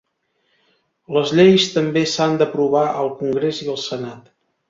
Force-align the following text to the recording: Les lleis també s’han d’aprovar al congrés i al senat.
Les 1.17 1.33
lleis 1.39 1.67
també 1.75 2.03
s’han 2.13 2.35
d’aprovar 2.43 2.83
al 3.03 3.13
congrés 3.23 3.63
i 3.67 3.71
al 3.75 3.81
senat. 3.87 4.35